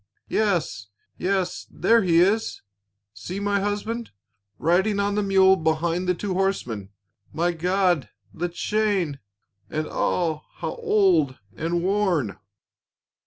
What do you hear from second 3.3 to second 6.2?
my husband— riding on the mule behind the